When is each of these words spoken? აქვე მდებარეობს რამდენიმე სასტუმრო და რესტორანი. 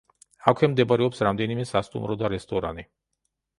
აქვე 0.51 0.69
მდებარეობს 0.71 1.21
რამდენიმე 1.27 1.67
სასტუმრო 1.73 2.19
და 2.25 2.35
რესტორანი. 2.37 2.89